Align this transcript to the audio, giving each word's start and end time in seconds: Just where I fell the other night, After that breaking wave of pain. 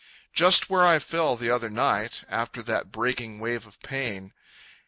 Just 0.33 0.67
where 0.67 0.83
I 0.83 0.97
fell 0.97 1.35
the 1.35 1.51
other 1.51 1.69
night, 1.69 2.23
After 2.27 2.63
that 2.63 2.91
breaking 2.91 3.37
wave 3.39 3.67
of 3.67 3.79
pain. 3.83 4.33